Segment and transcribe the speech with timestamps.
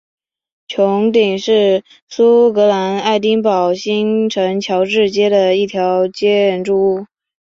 [0.67, 7.05] 穹顶是苏格兰爱丁堡新城乔治街的一座建筑物。